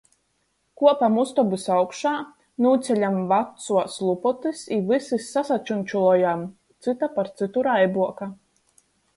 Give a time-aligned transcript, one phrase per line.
[0.81, 2.13] Kuopam ustobys augšā,
[2.65, 6.49] nūceļam vacuos lupotys i vysys sasačunčulojam
[6.87, 8.33] cyta par cytu raibuoka.